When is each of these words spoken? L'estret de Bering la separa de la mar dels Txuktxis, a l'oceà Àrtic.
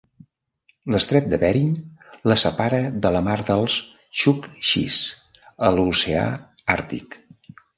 L'estret 0.95 1.27
de 1.33 1.37
Bering 1.43 1.75
la 2.31 2.37
separa 2.45 2.79
de 3.05 3.11
la 3.17 3.21
mar 3.29 3.37
dels 3.51 3.77
Txuktxis, 3.91 4.99
a 5.69 5.71
l'oceà 5.77 6.27
Àrtic. 6.79 7.21